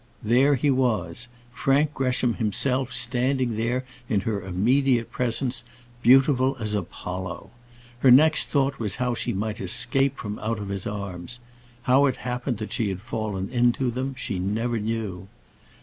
[0.23, 5.63] There he was, Frank Gresham himself standing there in her immediate presence,
[6.01, 7.51] beautiful as Apollo.
[7.99, 11.39] Her next thought was how she might escape from out of his arms.
[11.83, 15.27] How it happened that she had fallen into them, she never knew.